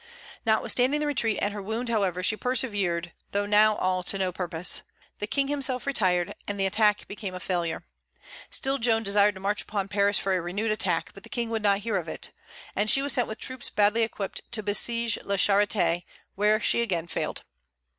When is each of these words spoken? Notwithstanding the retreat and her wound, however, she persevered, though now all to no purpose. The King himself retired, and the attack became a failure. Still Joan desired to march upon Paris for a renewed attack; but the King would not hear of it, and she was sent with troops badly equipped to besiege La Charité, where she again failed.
Notwithstanding 0.47 0.99
the 0.99 1.05
retreat 1.05 1.37
and 1.43 1.53
her 1.53 1.61
wound, 1.61 1.87
however, 1.87 2.23
she 2.23 2.35
persevered, 2.35 3.13
though 3.33 3.45
now 3.45 3.75
all 3.75 4.01
to 4.01 4.17
no 4.17 4.31
purpose. 4.31 4.81
The 5.19 5.27
King 5.27 5.47
himself 5.47 5.85
retired, 5.85 6.33
and 6.47 6.59
the 6.59 6.65
attack 6.65 7.07
became 7.07 7.35
a 7.35 7.39
failure. 7.39 7.85
Still 8.49 8.79
Joan 8.79 9.03
desired 9.03 9.35
to 9.35 9.39
march 9.41 9.61
upon 9.61 9.89
Paris 9.89 10.17
for 10.17 10.35
a 10.35 10.41
renewed 10.41 10.71
attack; 10.71 11.11
but 11.13 11.21
the 11.21 11.29
King 11.29 11.51
would 11.51 11.61
not 11.61 11.81
hear 11.85 11.97
of 11.97 12.07
it, 12.07 12.31
and 12.75 12.89
she 12.89 13.03
was 13.03 13.13
sent 13.13 13.27
with 13.27 13.37
troops 13.37 13.69
badly 13.69 14.01
equipped 14.01 14.41
to 14.53 14.63
besiege 14.63 15.19
La 15.23 15.35
Charité, 15.35 16.03
where 16.33 16.59
she 16.59 16.81
again 16.81 17.05
failed. 17.05 17.43